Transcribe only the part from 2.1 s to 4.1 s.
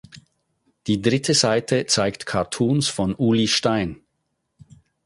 Cartoons von Uli Stein.